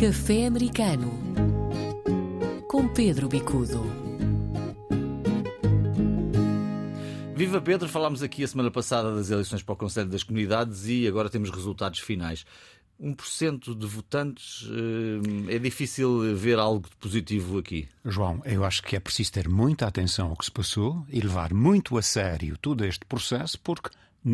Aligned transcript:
Café 0.00 0.46
Americano 0.46 1.10
com 2.68 2.86
Pedro 2.86 3.28
Bicudo. 3.28 3.82
Viva 7.34 7.60
Pedro, 7.60 7.88
falámos 7.88 8.22
aqui 8.22 8.44
a 8.44 8.46
semana 8.46 8.70
passada 8.70 9.12
das 9.12 9.28
eleições 9.28 9.60
para 9.60 9.72
o 9.72 9.76
Conselho 9.76 10.08
das 10.08 10.22
Comunidades 10.22 10.86
e 10.86 11.04
agora 11.08 11.28
temos 11.28 11.50
resultados 11.50 11.98
finais. 11.98 12.46
1% 13.02 13.76
de 13.76 13.86
votantes 13.88 14.68
eh, 15.48 15.56
é 15.56 15.58
difícil 15.58 16.32
ver 16.36 16.60
algo 16.60 16.88
de 16.88 16.94
positivo 16.94 17.58
aqui. 17.58 17.88
João, 18.04 18.40
eu 18.44 18.64
acho 18.64 18.84
que 18.84 18.94
é 18.94 19.00
preciso 19.00 19.32
ter 19.32 19.48
muita 19.48 19.84
atenção 19.84 20.30
ao 20.30 20.36
que 20.36 20.44
se 20.44 20.52
passou 20.52 21.04
e 21.08 21.20
levar 21.20 21.52
muito 21.52 21.98
a 21.98 22.02
sério 22.02 22.56
todo 22.56 22.84
este 22.84 23.04
processo, 23.04 23.58
porque 23.58 23.90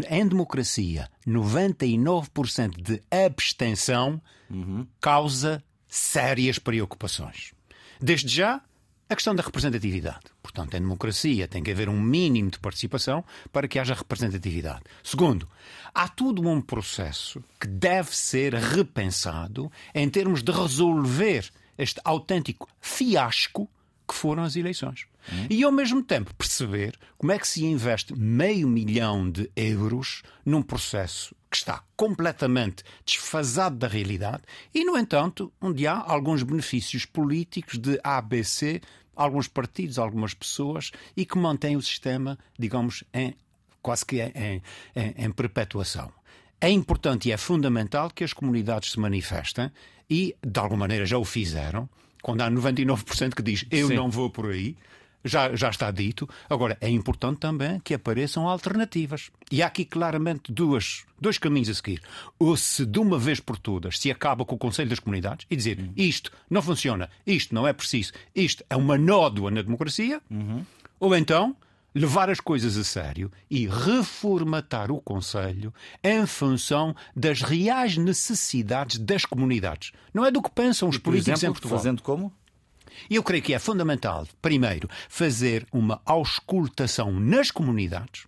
em 0.09 0.27
democracia, 0.27 1.09
99% 1.27 2.83
de 2.83 3.03
abstenção 3.11 4.21
uhum. 4.51 4.87
causa 5.01 5.63
sérias 5.89 6.59
preocupações. 6.59 7.53
Desde 8.01 8.35
já, 8.35 8.61
a 9.09 9.15
questão 9.15 9.35
da 9.35 9.43
representatividade. 9.43 10.25
Portanto, 10.43 10.75
em 10.75 10.81
democracia 10.81 11.47
tem 11.47 11.63
que 11.63 11.71
haver 11.71 11.89
um 11.89 12.01
mínimo 12.01 12.51
de 12.51 12.59
participação 12.59 13.25
para 13.53 13.69
que 13.69 13.79
haja 13.79 13.95
representatividade. 13.95 14.83
Segundo, 15.03 15.49
há 15.95 16.09
todo 16.09 16.47
um 16.49 16.61
processo 16.61 17.43
que 17.61 17.67
deve 17.67 18.17
ser 18.17 18.55
repensado 18.55 19.71
em 19.95 20.09
termos 20.09 20.43
de 20.43 20.51
resolver 20.51 21.51
este 21.77 22.01
autêntico 22.05 22.69
fiasco 22.81 23.69
que 24.09 24.15
foram 24.15 24.43
as 24.43 24.57
eleições. 24.57 25.07
Hum. 25.33 25.47
E, 25.49 25.63
ao 25.63 25.73
mesmo 25.73 26.03
tempo, 26.03 26.35
perceber 26.35 26.99
como 27.17 27.33
é 27.33 27.39
que 27.39 27.49
se 27.49 27.65
investe 27.65 28.15
meio 28.15 28.69
milhão 28.69 29.31
de 29.31 29.51
euros 29.57 30.23
num 30.45 30.63
processo 30.63 31.35
que 31.51 31.57
está 31.57 31.83
completamente 31.97 32.83
desfasado 33.05 33.77
da 33.77 33.87
realidade 33.87 34.43
e, 34.75 34.85
no 34.85 34.99
entanto, 34.99 35.53
onde 35.61 35.87
há 35.87 35.97
alguns 35.97 36.43
benefícios 36.43 37.05
políticos 37.05 37.79
de 37.79 37.99
ABC, 38.03 38.81
alguns 39.15 39.49
partidos, 39.49 39.99
algumas 39.99 40.35
pessoas 40.35 40.91
e 41.17 41.25
que 41.25 41.39
mantém 41.39 41.77
o 41.77 41.83
sistema, 41.83 42.39
digamos, 42.59 43.05
em, 43.13 43.35
quase 43.81 44.05
que 44.05 44.21
em, 44.21 44.63
em, 44.97 45.15
em 45.17 45.31
perpetuação. 45.31 46.13
É 46.61 46.71
importante 46.71 47.29
e 47.29 47.33
é 47.33 47.37
fundamental 47.37 48.11
que 48.11 48.25
as 48.25 48.33
comunidades 48.33 48.93
se 48.93 48.99
manifestem 48.99 49.71
e, 50.09 50.35
de 50.45 50.61
alguma 50.61 50.81
maneira, 50.81 51.07
já 51.07 51.19
o 51.19 51.25
fizeram 51.25 51.89
quando 52.25 52.41
há 52.41 52.51
99% 52.51 53.35
que 53.35 53.43
diz 53.43 53.67
eu 53.71 53.89
Sim. 53.89 53.97
não 53.97 54.11
vou 54.11 54.31
por 54.31 54.51
aí, 54.51 54.77
já, 55.25 55.55
já 55.57 55.71
está 55.71 55.91
dito. 55.91 56.29
Agora, 56.49 56.77
é 56.81 56.89
importante 56.89 57.39
também 57.39 57.81
que 57.81 57.95
apareçam 57.95 58.49
alternativas. 58.49 59.31
E 59.51 59.63
há 59.63 59.67
aqui 59.67 59.85
claramente 59.85 60.53
duas, 60.53 61.05
dois 61.21 61.39
caminhos 61.39 61.69
a 61.71 61.75
seguir. 61.75 62.03
Ou 62.39 62.57
se 62.57 62.85
de 62.85 62.99
uma 62.99 63.19
vez 63.19 63.41
por 63.41 63.59
todas 63.59 63.99
se 63.99 64.11
acaba 64.11 64.45
com 64.45 64.55
o 64.55 64.59
Conselho 64.59 64.91
das 64.91 64.99
Comunidades 64.99 65.47
e 65.51 65.57
dizer 65.57 65.79
uhum. 65.79 65.93
isto 65.97 66.31
não 66.51 66.63
funciona, 66.63 67.09
isto 67.27 67.55
não 67.55 67.67
é 67.67 67.73
preciso, 67.73 68.13
isto 68.35 68.65
é 68.69 68.77
uma 68.77 68.99
nódoa 68.99 69.51
na 69.51 69.63
democracia, 69.63 70.21
uhum. 70.31 70.65
ou 71.01 71.17
então 71.17 71.57
levar 71.95 72.29
as 72.29 72.41
coisas 72.41 72.77
a 72.77 72.83
sério 72.83 73.31
e 73.49 73.69
reformatar 73.69 74.91
o 74.91 75.01
Conselho 75.01 75.73
em 76.03 76.27
função 76.27 76.95
das 77.15 77.41
reais 77.41 77.97
necessidades 77.97 78.99
das 78.99 79.25
comunidades. 79.25 79.93
Não 80.13 80.25
é 80.25 80.31
do 80.31 80.43
que 80.43 80.51
pensam 80.51 80.89
os 80.89 80.97
e, 80.97 81.01
políticos 81.01 81.39
exemplo, 81.39 81.53
em 81.53 81.55
Portugal. 81.55 81.79
Fazendo 81.79 82.03
como? 82.03 82.33
E 83.09 83.17
eu 83.17 83.23
creio 83.23 83.43
que 83.43 83.55
é 83.55 83.59
fundamental, 83.59 84.27
primeiro, 84.41 84.89
fazer 85.09 85.67
uma 85.73 86.01
auscultação 86.05 87.13
nas 87.13 87.51
comunidades 87.51 88.25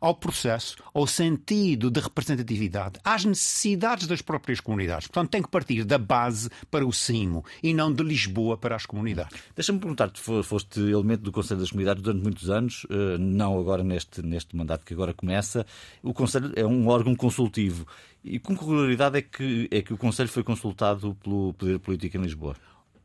ao 0.00 0.14
processo, 0.14 0.76
ao 0.92 1.06
sentido 1.06 1.90
de 1.90 2.00
representatividade, 2.00 2.98
às 3.04 3.24
necessidades 3.24 4.06
das 4.06 4.22
próprias 4.22 4.60
comunidades. 4.60 5.06
Portanto, 5.06 5.30
tem 5.30 5.42
que 5.42 5.48
partir 5.48 5.84
da 5.84 5.98
base 5.98 6.50
para 6.70 6.86
o 6.86 6.92
cimo 6.92 7.44
e 7.62 7.72
não 7.72 7.92
de 7.92 8.02
Lisboa 8.02 8.56
para 8.56 8.76
as 8.76 8.86
comunidades. 8.86 9.38
Deixa-me 9.54 9.78
perguntar-te, 9.78 10.20
foste 10.20 10.80
elemento 10.80 11.22
do 11.22 11.32
Conselho 11.32 11.60
das 11.60 11.70
Comunidades 11.70 12.02
durante 12.02 12.22
muitos 12.22 12.50
anos, 12.50 12.86
eh, 12.90 13.18
não 13.18 13.58
agora 13.58 13.82
neste, 13.82 14.22
neste 14.22 14.56
mandato 14.56 14.84
que 14.84 14.94
agora 14.94 15.14
começa. 15.14 15.66
O 16.02 16.12
Conselho 16.12 16.52
é 16.56 16.66
um 16.66 16.88
órgão 16.88 17.14
consultivo. 17.14 17.86
E 18.22 18.38
com 18.38 18.54
que 18.54 18.64
regularidade 18.64 19.18
é 19.18 19.22
que, 19.22 19.68
é 19.70 19.80
que 19.80 19.94
o 19.94 19.96
Conselho 19.96 20.28
foi 20.28 20.42
consultado 20.42 21.14
pelo 21.22 21.54
Poder 21.54 21.78
Político 21.78 22.16
em 22.18 22.22
Lisboa? 22.22 22.54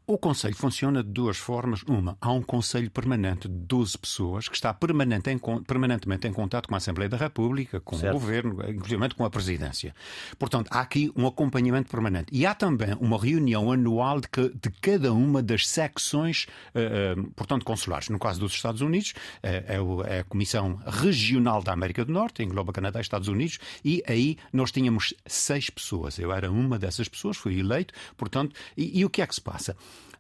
O 0.07 0.19
Conselho 0.19 0.55
funciona 0.55 1.03
de 1.03 1.09
duas 1.09 1.35
formas. 1.35 1.81
Uma, 1.81 2.15
há 2.21 2.31
um 2.31 2.41
Conselho 2.41 2.91
permanente 2.91 3.47
de 3.47 3.55
12 3.55 3.97
pessoas 3.97 4.47
que 4.47 4.55
está 4.55 4.71
permanente 4.71 5.31
em, 5.31 5.39
permanentemente 5.63 6.27
em 6.27 6.33
contato 6.33 6.67
com 6.69 6.75
a 6.75 6.77
Assembleia 6.77 7.09
da 7.09 7.17
República, 7.17 7.79
com 7.79 7.97
certo. 7.97 8.15
o 8.15 8.19
Governo, 8.19 8.69
inclusive 8.69 9.15
com 9.15 9.25
a 9.25 9.31
Presidência. 9.31 9.95
Portanto, 10.37 10.67
há 10.69 10.81
aqui 10.81 11.11
um 11.15 11.25
acompanhamento 11.25 11.89
permanente. 11.89 12.27
E 12.31 12.45
há 12.45 12.53
também 12.53 12.95
uma 12.99 13.17
reunião 13.17 13.71
anual 13.71 14.21
de, 14.21 14.27
que, 14.27 14.49
de 14.49 14.69
cada 14.79 15.11
uma 15.11 15.41
das 15.41 15.67
secções, 15.67 16.45
uh, 16.75 17.19
uh, 17.19 17.31
portanto, 17.31 17.65
consulares. 17.65 18.09
No 18.09 18.19
caso 18.19 18.39
dos 18.39 18.53
Estados 18.53 18.81
Unidos, 18.81 19.15
uh, 19.43 20.03
é 20.05 20.19
a 20.19 20.23
Comissão 20.23 20.79
Regional 20.85 21.63
da 21.63 21.73
América 21.73 22.05
do 22.05 22.13
Norte, 22.13 22.43
engloba 22.43 22.71
Canadá 22.71 22.99
e 22.99 23.01
Estados 23.01 23.27
Unidos, 23.27 23.57
e 23.83 24.03
aí 24.07 24.37
nós 24.53 24.71
tínhamos 24.71 25.15
seis 25.25 25.71
pessoas. 25.71 26.19
Eu 26.19 26.31
era 26.31 26.51
uma 26.51 26.77
dessas 26.77 27.09
pessoas, 27.09 27.37
fui 27.37 27.59
eleito, 27.59 27.91
portanto, 28.15 28.55
e, 28.77 28.99
e 28.99 29.03
o 29.03 29.09
que 29.09 29.23
é 29.23 29.25
que 29.25 29.33
se 29.33 29.41
passa? 29.41 29.75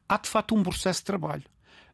Há 0.07 0.17
de 0.17 0.29
facto 0.29 0.55
um 0.55 0.63
processo 0.63 0.99
de 1.01 1.05
trabalho. 1.05 1.43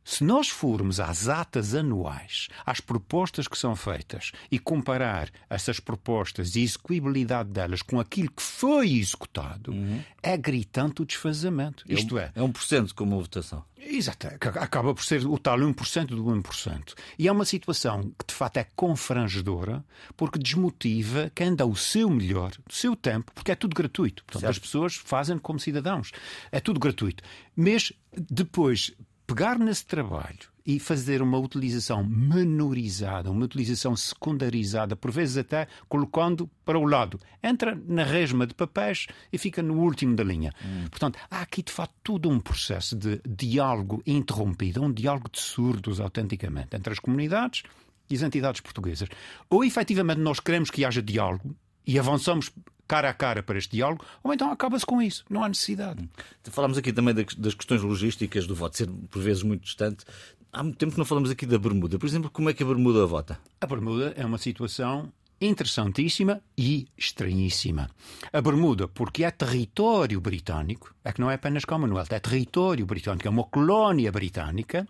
Se 0.04 0.24
nós 0.24 0.50
formos 0.50 1.00
às 1.00 1.28
atas 1.28 1.76
anuais, 1.76 2.48
às 2.66 2.80
propostas 2.80 3.48
que 3.48 3.58
são 3.58 3.76
feitas 3.76 4.32
e 4.50 4.58
comparar 4.58 5.30
essas 5.50 5.80
propostas 5.80 6.56
e 6.56 6.60
a 6.60 6.64
execuibilidade 6.64 7.50
delas 7.50 7.82
com 7.82 8.00
aquilo 8.00 8.32
que 8.32 8.42
foi 8.42 8.94
executado, 8.94 9.72
uhum. 9.72 10.02
é 10.22 10.36
gritante 10.38 11.02
o 11.02 11.06
desfazamento. 11.06 11.86
É 11.88 11.94
Isto 11.94 12.18
é. 12.18 12.32
É 12.36 12.42
1% 12.42 12.94
como 12.94 13.20
votação. 13.22 13.64
Exato. 13.78 14.28
Acaba 14.60 14.94
por 14.94 15.04
ser 15.04 15.26
o 15.26 15.38
tal 15.38 15.58
1% 15.58 16.06
do 16.06 16.24
1%. 16.24 16.94
E 17.18 17.28
é 17.28 17.32
uma 17.32 17.46
situação 17.46 18.12
que 18.18 18.28
de 18.28 18.34
facto 18.34 18.58
é 18.58 18.68
confrangedora 18.76 19.84
porque 20.16 20.38
desmotiva 20.40 21.32
quem 21.34 21.56
dá 21.56 21.66
o 21.66 21.76
seu 21.76 22.10
melhor, 22.10 22.52
o 22.70 22.74
seu 22.74 22.96
tempo, 22.96 23.32
porque 23.34 23.52
é 23.52 23.56
tudo 23.56 23.76
gratuito. 23.76 24.24
Portanto, 24.24 24.42
certo. 24.42 24.52
as 24.52 24.60
pessoas 24.60 24.96
fazem 24.96 25.38
como 25.38 25.60
cidadãos. 25.60 26.12
É 26.52 26.60
tudo 26.60 26.80
gratuito. 26.80 27.24
Mas 27.56 27.92
depois 28.30 28.94
pegar 29.32 29.58
nesse 29.58 29.86
trabalho 29.86 30.52
e 30.66 30.78
fazer 30.78 31.22
uma 31.22 31.38
utilização 31.38 32.04
menorizada, 32.04 33.32
uma 33.32 33.46
utilização 33.46 33.96
secundarizada, 33.96 34.94
por 34.94 35.10
vezes 35.10 35.38
até 35.38 35.70
colocando 35.88 36.50
para 36.66 36.78
o 36.78 36.86
lado. 36.86 37.18
Entra 37.42 37.80
na 37.88 38.04
resma 38.04 38.46
de 38.46 38.54
papéis 38.54 39.08
e 39.32 39.38
fica 39.38 39.64
no 39.64 39.80
último 39.80 40.18
da 40.18 40.24
linha. 40.24 40.54
Hum. 40.64 40.86
Portanto, 40.90 41.18
há 41.30 41.42
aqui 41.42 41.64
de 41.64 41.72
facto 41.72 41.94
todo 42.04 42.30
um 42.30 42.42
processo 42.42 42.94
de 42.94 43.22
diálogo 43.26 44.04
interrompido, 44.06 44.84
um 44.84 44.92
diálogo 44.92 45.30
de 45.32 45.40
surdos 45.40 46.02
autenticamente 46.02 46.76
entre 46.76 46.92
as 46.92 47.00
comunidades 47.00 47.64
e 48.10 48.16
as 48.16 48.22
entidades 48.22 48.60
portuguesas. 48.60 49.08
Ou 49.50 49.64
efetivamente 49.64 50.20
nós 50.20 50.42
queremos 50.42 50.70
que 50.70 50.84
haja 50.84 51.02
diálogo 51.02 51.56
e 51.86 51.98
avançamos 52.00 52.52
cara 52.88 53.10
a 53.10 53.14
cara 53.14 53.42
para 53.42 53.58
este 53.58 53.78
diálogo, 53.78 54.04
ou 54.22 54.34
então 54.34 54.52
acaba-se 54.52 54.86
com 54.86 55.02
isso. 55.02 55.24
Não 55.30 55.44
há 55.44 55.48
necessidade. 55.48 56.10
Falamos 56.44 56.78
aqui 56.78 56.92
também 56.92 57.14
das 57.14 57.54
questões 57.54 57.82
logísticas 57.82 58.46
do 58.46 58.54
voto 58.54 58.76
ser 58.76 58.90
por 59.10 59.22
vezes 59.22 59.44
muito 59.44 59.64
distante. 59.64 60.04
Há 60.52 60.62
muito 60.62 60.78
tempo 60.78 60.92
que 60.92 60.98
não 60.98 61.06
falamos 61.06 61.32
aqui 61.32 61.46
da 61.46 61.58
Bermuda. 61.58 61.98
Por 61.98 62.06
exemplo, 62.06 62.30
como 62.30 62.50
é 62.50 62.54
que 62.54 62.62
a 62.62 62.66
Bermuda 62.66 63.06
vota? 63.06 63.40
A 63.62 63.66
Bermuda 63.66 64.14
é 64.18 64.26
uma 64.26 64.38
situação 64.38 65.10
interessantíssima 65.40 66.42
e 66.58 66.88
estranhíssima. 66.98 67.90
A 68.32 68.42
Bermuda, 68.42 68.88
porque 68.88 69.24
é 69.24 69.32
território 69.32 70.20
britânico, 70.20 70.94
é 71.04 71.12
que 71.12 71.22
não 71.22 71.32
é 71.32 71.36
apenas 71.36 71.66
Commonwealth, 71.66 72.12
é 72.12 72.20
território 72.20 72.86
britânico, 72.86 73.28
é 73.28 73.32
uma 73.32 73.46
colónia 73.46 74.12
britânica. 74.12 74.88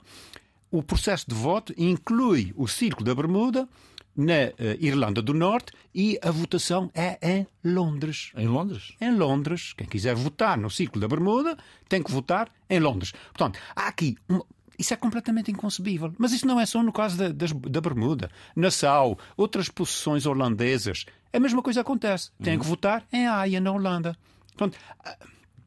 O 0.71 0.81
processo 0.81 1.25
de 1.29 1.35
voto 1.35 1.73
inclui 1.77 2.51
o 2.57 2.67
Círculo 2.67 3.05
da 3.05 3.15
Bermuda, 3.15 3.67
na 4.15 4.33
uh, 4.33 4.77
Irlanda 4.79 5.21
do 5.21 5.33
Norte 5.33 5.73
e 5.93 6.19
a 6.21 6.31
votação 6.31 6.91
é 6.93 7.17
em 7.21 7.47
Londres. 7.63 8.31
Em 8.35 8.47
Londres? 8.47 8.93
Em 8.99 9.15
Londres. 9.15 9.73
Quem 9.73 9.87
quiser 9.87 10.15
votar 10.15 10.57
no 10.57 10.69
Círculo 10.69 11.01
da 11.01 11.07
Bermuda 11.07 11.57
tem 11.87 12.03
que 12.03 12.11
votar 12.11 12.49
em 12.69 12.79
Londres. 12.79 13.13
Portanto, 13.33 13.59
há 13.75 13.87
aqui 13.87 14.17
uma... 14.27 14.45
Isso 14.77 14.93
é 14.93 14.97
completamente 14.97 15.51
inconcebível. 15.51 16.11
Mas 16.17 16.31
isso 16.31 16.47
não 16.47 16.59
é 16.59 16.65
só 16.65 16.81
no 16.81 16.91
caso 16.91 17.15
da, 17.15 17.29
da, 17.29 17.45
da 17.69 17.81
Bermuda. 17.81 18.31
Nassau, 18.55 19.17
outras 19.37 19.69
possessões 19.69 20.25
holandesas, 20.25 21.05
a 21.31 21.39
mesma 21.39 21.61
coisa 21.61 21.81
acontece. 21.81 22.31
Tem 22.41 22.55
uhum. 22.55 22.61
que 22.61 22.65
votar 22.65 23.05
em 23.13 23.27
Haia, 23.27 23.59
na 23.59 23.71
Holanda. 23.71 24.17
Portanto, 24.57 24.79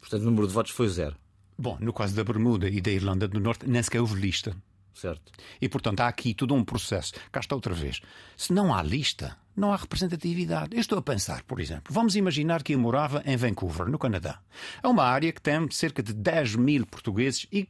Portanto, 0.04 0.20
o 0.20 0.24
número 0.26 0.46
de 0.46 0.52
votos 0.52 0.72
foi 0.72 0.86
zero. 0.88 1.16
Bom, 1.56 1.78
no 1.80 1.92
caso 1.92 2.14
da 2.14 2.22
Bermuda 2.22 2.68
e 2.68 2.78
da 2.78 2.90
Irlanda 2.90 3.26
do 3.26 3.40
Norte, 3.40 3.66
nem 3.66 3.82
sequer 3.82 4.00
houve 4.00 4.20
lista. 4.20 4.54
Certo. 4.94 5.32
E, 5.60 5.68
portanto, 5.68 6.00
há 6.00 6.08
aqui 6.08 6.32
todo 6.32 6.54
um 6.54 6.64
processo. 6.64 7.12
Cá 7.32 7.40
está 7.40 7.54
outra 7.54 7.74
vez. 7.74 8.00
Se 8.36 8.52
não 8.52 8.72
há 8.72 8.82
lista, 8.82 9.36
não 9.56 9.72
há 9.72 9.76
representatividade. 9.76 10.74
Eu 10.74 10.80
estou 10.80 10.98
a 10.98 11.02
pensar, 11.02 11.42
por 11.42 11.60
exemplo, 11.60 11.92
vamos 11.92 12.14
imaginar 12.14 12.62
que 12.62 12.74
eu 12.74 12.78
morava 12.78 13.22
em 13.26 13.36
Vancouver, 13.36 13.88
no 13.88 13.98
Canadá. 13.98 14.40
É 14.82 14.86
uma 14.86 15.04
área 15.04 15.32
que 15.32 15.42
tem 15.42 15.68
cerca 15.70 16.02
de 16.02 16.12
10 16.12 16.56
mil 16.56 16.86
portugueses 16.86 17.46
e 17.50 17.66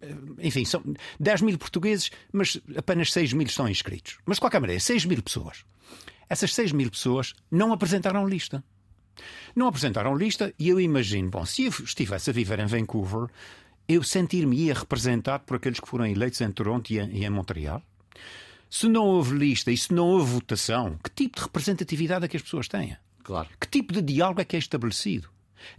eh, 0.00 0.14
enfim, 0.40 0.64
são 0.64 0.82
10 1.18 1.42
mil 1.42 1.58
portugueses, 1.58 2.10
mas 2.32 2.60
apenas 2.76 3.12
6 3.12 3.32
mil 3.32 3.46
estão 3.46 3.68
inscritos. 3.68 4.18
Mas, 4.26 4.36
de 4.36 4.40
qualquer 4.40 4.60
maneira, 4.60 4.80
6 4.80 5.06
mil 5.06 5.22
pessoas. 5.22 5.64
Essas 6.28 6.54
6 6.54 6.72
mil 6.72 6.90
pessoas 6.90 7.34
não 7.50 7.72
apresentaram 7.72 8.28
lista. 8.28 8.62
Não 9.54 9.66
apresentaram 9.66 10.14
lista 10.14 10.52
e 10.58 10.68
eu 10.68 10.78
imagino, 10.78 11.30
bom, 11.30 11.46
se 11.46 11.64
eu 11.64 11.70
estivesse 11.70 12.28
a 12.28 12.32
viver 12.32 12.58
em 12.58 12.66
Vancouver, 12.66 13.28
eu 13.88 14.02
sentir-me-ia 14.02 14.74
representado 14.74 15.44
por 15.44 15.56
aqueles 15.56 15.80
que 15.80 15.88
foram 15.88 16.06
eleitos 16.06 16.40
em 16.40 16.50
Toronto 16.50 16.90
e 16.90 16.98
em, 16.98 17.10
e 17.10 17.24
em 17.24 17.30
Montreal. 17.30 17.82
Se 18.68 18.88
não 18.88 19.04
houve 19.04 19.36
lista 19.36 19.70
e 19.70 19.76
se 19.76 19.94
não 19.94 20.08
houve 20.08 20.32
votação, 20.32 20.98
que 21.02 21.10
tipo 21.10 21.36
de 21.36 21.42
representatividade 21.44 22.24
é 22.24 22.28
que 22.28 22.36
as 22.36 22.42
pessoas 22.42 22.68
têm? 22.68 22.96
Claro. 23.22 23.48
Que 23.60 23.68
tipo 23.68 23.92
de 23.92 24.02
diálogo 24.02 24.40
é 24.40 24.44
que 24.44 24.56
é 24.56 24.58
estabelecido? 24.58 25.28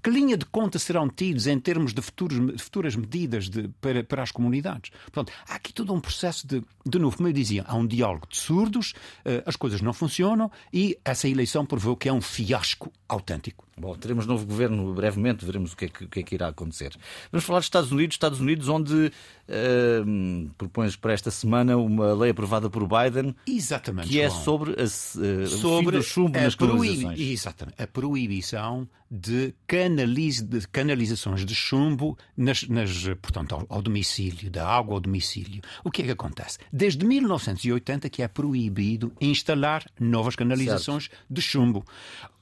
Que 0.02 0.10
linha 0.10 0.38
de 0.38 0.46
conta 0.46 0.80
serão 0.80 1.10
tidos 1.10 1.48
em 1.48 1.60
termos 1.60 1.94
de 1.94 2.02
futuros, 2.02 2.62
futuras 2.62 2.96
medidas 2.96 3.50
de, 3.50 3.68
para, 3.80 4.04
para 4.04 4.24
as 4.24 4.32
comunidades? 4.32 4.92
Portanto, 5.12 5.32
há 5.48 5.56
aqui 5.56 5.74
todo 5.74 5.94
um 5.94 6.00
processo 6.00 6.48
de, 6.48 6.64
de 6.86 7.00
novo, 7.00 7.18
como 7.18 7.30
eu 7.30 7.34
dizia, 7.34 7.64
há 7.68 7.76
um 7.76 7.86
diálogo 7.86 8.28
de 8.28 8.38
surdos, 8.38 8.92
uh, 9.26 9.44
as 9.46 9.56
coisas 9.56 9.82
não 9.82 9.94
funcionam 9.94 10.52
e 10.74 10.98
essa 11.06 11.28
eleição 11.28 11.66
provou 11.66 11.96
que 11.96 12.10
é 12.10 12.14
um 12.14 12.22
fiasco 12.22 12.92
autêntico. 13.08 13.67
Bom, 13.80 13.94
teremos 13.96 14.26
novo 14.26 14.44
governo 14.44 14.92
brevemente, 14.96 15.46
veremos 15.46 15.74
o 15.74 15.78
que 15.78 15.86
é 15.86 15.88
que, 15.88 16.08
que, 16.08 16.20
é 16.20 16.24
que 16.24 16.34
irá 16.34 16.48
acontecer. 16.48 16.96
Vamos 17.32 17.46
falar 17.46 17.60
dos 17.60 17.68
Estados 17.68 17.92
Unidos, 17.92 18.16
Estados 18.16 18.40
Unidos, 18.40 18.68
onde 18.68 19.12
uh, 19.48 20.50
propões 20.58 20.96
para 20.96 21.14
esta 21.14 21.30
semana 21.30 21.78
uma 21.78 22.12
lei 22.14 22.32
aprovada 22.32 22.72
por 22.72 22.88
Biden 22.88 23.36
Exatamente, 23.46 24.10
que 24.10 24.20
é 24.20 24.30
João. 24.30 24.44
sobre, 24.44 24.72
a, 24.72 24.84
uh, 24.84 25.48
sobre 25.48 25.98
o 25.98 26.02
chumbo 26.02 26.40
nas 26.40 26.56
canalizações. 26.56 27.20
Exatamente, 27.20 27.80
a 27.80 27.86
proibição 27.86 28.88
de, 29.10 29.54
canaliz, 29.66 30.42
de 30.42 30.68
canalizações 30.68 31.46
de 31.46 31.56
chumbo 31.56 32.18
nas, 32.36 32.64
nas, 32.64 33.04
portanto, 33.22 33.56
ao, 33.56 33.66
ao, 33.70 33.82
domicílio, 33.82 34.50
da 34.50 34.68
água 34.68 34.96
ao 34.96 35.00
domicílio. 35.00 35.62
O 35.84 35.92
que 35.92 36.02
é 36.02 36.06
que 36.06 36.12
acontece? 36.12 36.58
Desde 36.72 37.06
1980 37.06 38.10
que 38.10 38.22
é 38.22 38.28
proibido 38.28 39.14
instalar 39.22 39.86
novas 40.00 40.36
canalizações 40.36 41.06
certo. 41.06 41.18
de 41.30 41.42
chumbo. 41.42 41.86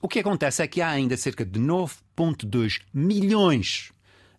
O 0.06 0.08
que 0.08 0.20
acontece 0.20 0.62
é 0.62 0.68
que 0.68 0.84
há 0.84 0.90
ainda 0.90 1.18
cerca 1.18 1.44
de 1.44 1.60
9,2 1.60 2.80
milhões 2.94 3.92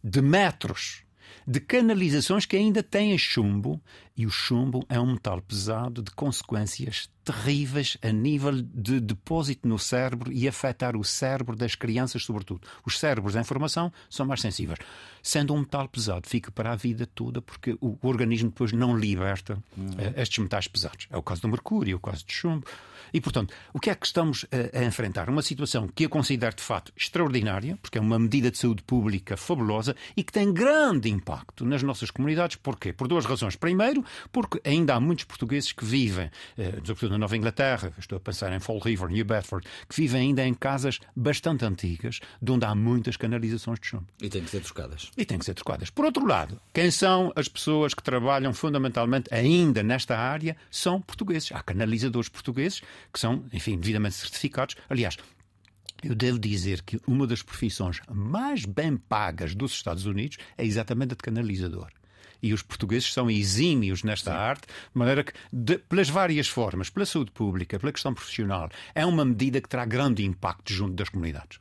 de 0.02 0.22
metros 0.22 1.02
de 1.44 1.58
canalizações 1.58 2.46
que 2.46 2.56
ainda 2.56 2.84
têm 2.84 3.18
chumbo 3.18 3.82
e 4.16 4.26
o 4.26 4.30
chumbo 4.30 4.84
é 4.88 4.98
um 4.98 5.12
metal 5.12 5.40
pesado 5.42 6.02
de 6.02 6.10
consequências 6.10 7.10
terríveis 7.26 7.98
a 8.02 8.12
nível 8.12 8.52
de 8.62 9.00
depósito 9.00 9.66
no 9.66 9.78
cérebro 9.78 10.32
e 10.32 10.46
afetar 10.46 10.96
o 10.96 11.02
cérebro 11.02 11.56
das 11.56 11.74
crianças, 11.74 12.24
sobretudo. 12.24 12.60
Os 12.84 12.98
cérebros 12.98 13.34
em 13.34 13.42
formação 13.42 13.92
são 14.08 14.24
mais 14.24 14.40
sensíveis. 14.40 14.78
Sendo 15.22 15.52
um 15.52 15.58
metal 15.58 15.88
pesado, 15.88 16.28
fica 16.28 16.52
para 16.52 16.72
a 16.72 16.76
vida 16.76 17.04
toda 17.04 17.42
porque 17.42 17.76
o 17.80 17.98
organismo 18.02 18.48
depois 18.48 18.72
não 18.72 18.96
liberta 18.96 19.54
uh, 19.76 20.20
estes 20.20 20.38
metais 20.38 20.68
pesados. 20.68 21.08
É 21.10 21.16
o 21.16 21.22
caso 21.22 21.42
do 21.42 21.48
mercúrio, 21.48 21.94
é 21.94 21.96
o 21.96 22.00
caso 22.00 22.24
do 22.24 22.32
chumbo. 22.32 22.64
E, 23.12 23.20
portanto, 23.20 23.54
o 23.72 23.80
que 23.80 23.90
é 23.90 23.94
que 23.94 24.06
estamos 24.06 24.46
a, 24.52 24.78
a, 24.78 24.84
enfrentar? 24.84 25.28
Uma 25.28 25.42
situação 25.42 25.88
que 25.88 26.04
eu 26.04 26.10
considero 26.10 26.54
de 26.54 26.62
fato 26.62 26.92
extraordinária, 26.96 27.78
porque 27.80 27.98
é 27.98 28.00
uma 28.00 28.18
medida 28.18 28.50
de 28.50 28.58
saúde 28.58 28.82
pública 28.82 29.36
fabulosa 29.36 29.96
e 30.16 30.22
que 30.22 30.32
tem 30.32 30.52
grande 30.52 31.10
impacto 31.10 31.64
nas 31.64 31.82
nossas 31.82 32.10
comunidades. 32.10 32.56
Porquê? 32.56 32.92
Por 32.92 33.08
duas 33.08 33.24
razões. 33.24 33.56
Primeiro, 33.56 34.04
porque 34.32 34.60
ainda 34.64 34.94
há 34.94 35.00
muitos 35.00 35.24
portugueses 35.24 35.72
que 35.72 35.84
vivem, 35.84 36.30
eh, 36.56 36.72
sobretudo 36.84 37.12
na 37.12 37.18
Nova 37.18 37.36
Inglaterra, 37.36 37.92
estou 37.98 38.16
a 38.16 38.20
pensar 38.20 38.52
em 38.52 38.60
Fall 38.60 38.78
River, 38.78 39.08
New 39.08 39.24
Bedford, 39.24 39.66
que 39.88 39.96
vivem 39.96 40.28
ainda 40.28 40.46
em 40.46 40.54
casas 40.54 41.00
bastante 41.14 41.64
antigas, 41.64 42.20
de 42.40 42.52
onde 42.52 42.64
há 42.64 42.74
muitas 42.74 43.16
canalizações 43.16 43.78
de 43.80 43.86
chumbo. 43.86 44.06
E 44.20 44.28
têm 44.28 44.42
que 44.42 44.50
ser 44.50 44.60
trocadas. 44.60 45.10
E 45.16 45.24
têm 45.24 45.38
que 45.38 45.44
ser 45.44 45.54
trocadas. 45.54 45.90
Por 45.90 46.04
outro 46.04 46.26
lado, 46.26 46.60
quem 46.72 46.90
são 46.90 47.32
as 47.36 47.48
pessoas 47.48 47.94
que 47.94 48.02
trabalham 48.02 48.52
fundamentalmente 48.52 49.32
ainda 49.32 49.82
nesta 49.82 50.16
área? 50.16 50.56
São 50.70 51.00
portugueses. 51.00 51.52
Há 51.52 51.62
canalizadores 51.62 52.28
portugueses 52.28 52.82
que 53.12 53.18
são, 53.18 53.44
enfim, 53.52 53.78
devidamente 53.78 54.16
certificados. 54.16 54.76
Aliás, 54.88 55.16
eu 56.02 56.14
devo 56.14 56.38
dizer 56.38 56.82
que 56.82 57.00
uma 57.06 57.26
das 57.26 57.42
profissões 57.42 58.00
mais 58.10 58.64
bem 58.64 58.96
pagas 58.96 59.54
dos 59.54 59.72
Estados 59.72 60.06
Unidos 60.06 60.36
é 60.56 60.64
exatamente 60.64 61.12
a 61.12 61.16
de 61.16 61.22
canalizador 61.22 61.90
e 62.42 62.52
os 62.52 62.62
portugueses 62.62 63.12
são 63.12 63.30
exímios 63.30 64.02
nesta 64.02 64.30
Sim. 64.30 64.36
arte, 64.36 64.66
de 64.66 64.98
maneira 64.98 65.24
que, 65.24 65.32
de, 65.52 65.78
pelas 65.78 66.08
várias 66.08 66.48
formas, 66.48 66.90
pela 66.90 67.06
saúde 67.06 67.30
pública, 67.30 67.78
pela 67.78 67.92
questão 67.92 68.14
profissional, 68.14 68.68
é 68.94 69.04
uma 69.04 69.24
medida 69.24 69.60
que 69.60 69.68
terá 69.68 69.84
grande 69.84 70.24
impacto 70.24 70.72
junto 70.72 70.94
das 70.94 71.08
comunidades. 71.08 71.58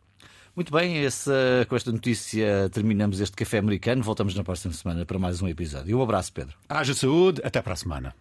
Muito 0.55 0.71
bem, 0.71 0.99
essa, 0.99 1.65
com 1.67 1.75
esta 1.75 1.91
notícia 1.91 2.69
terminamos 2.71 3.19
este 3.19 3.35
café 3.35 3.57
americano. 3.57 4.01
Voltamos 4.01 4.33
na 4.35 4.43
próxima 4.43 4.73
semana 4.73 5.05
para 5.05 5.19
mais 5.19 5.41
um 5.41 5.47
episódio. 5.49 5.97
Um 5.97 6.01
abraço, 6.01 6.31
Pedro. 6.31 6.55
Haja 6.69 6.93
saúde, 6.93 7.41
até 7.43 7.61
para 7.61 7.73
a 7.73 7.75
semana. 7.75 8.15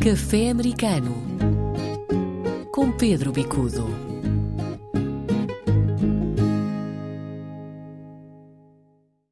Café 0.00 0.50
americano 0.50 1.56
com 2.76 2.92
Pedro 2.92 3.32
Bicudo. 3.32 4.15